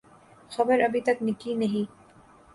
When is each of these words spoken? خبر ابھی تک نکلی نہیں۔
خبر 0.51 0.77
ابھی 0.87 1.01
تک 1.01 1.17
نکلی 1.27 1.53
نہیں۔ 1.55 1.85